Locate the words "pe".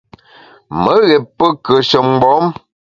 1.37-1.45